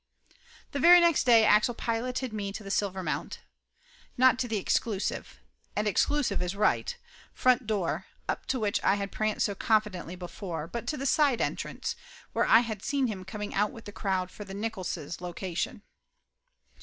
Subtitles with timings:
[0.71, 3.41] The very next day Axel piloted me to the Silver mount.
[4.17, 5.39] Not to the exclusive
[5.75, 6.97] and exclusive is right
[7.35, 11.39] front door, up to which I had pranced so confidently before, but to the side
[11.39, 11.95] entrance,
[12.33, 15.83] where I had seen him coming out with the crowd for the Nickolls' location.